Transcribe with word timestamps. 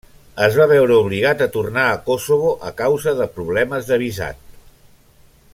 Es 0.45 0.55
va 0.59 0.65
veure 0.71 0.95
obligat 1.01 1.43
a 1.45 1.49
tornar 1.57 1.83
a 1.89 2.01
Kosovo 2.09 2.55
a 2.71 2.73
causa 2.81 3.17
de 3.23 3.31
problemes 3.39 3.93
de 3.93 4.03
visat. 4.07 4.45